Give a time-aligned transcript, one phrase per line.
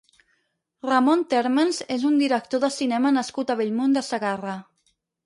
[0.85, 4.57] Ramon Térmens és un director de cinema nascut a Bellmunt de Segarra.